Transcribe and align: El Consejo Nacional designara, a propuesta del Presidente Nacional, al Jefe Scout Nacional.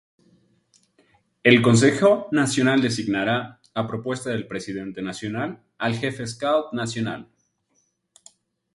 El 1.43 1.61
Consejo 1.61 2.27
Nacional 2.31 2.81
designara, 2.81 3.61
a 3.75 3.87
propuesta 3.87 4.31
del 4.31 4.47
Presidente 4.47 5.03
Nacional, 5.03 5.61
al 5.77 5.93
Jefe 5.95 6.25
Scout 6.25 6.73
Nacional. 6.73 7.27